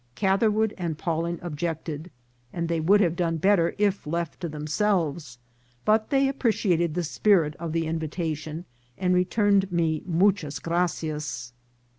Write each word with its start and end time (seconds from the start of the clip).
Catherwood 0.15 0.73
and 0.79 0.97
Pawling 0.97 1.37
objected, 1.43 2.09
and 2.51 2.67
they 2.67 2.79
would 2.79 3.01
have 3.01 3.15
done 3.15 3.37
better 3.37 3.75
if 3.77 4.07
left 4.07 4.39
to 4.39 4.49
themselves; 4.49 5.37
but 5.85 6.09
they 6.09 6.27
appreciated 6.27 6.95
the 6.95 7.03
spirit 7.03 7.55
of 7.57 7.71
the 7.71 7.85
invitation, 7.85 8.65
and 8.97 9.13
returned 9.13 9.71
me 9.71 10.01
muchas 10.07 10.57
gratias. 10.57 11.53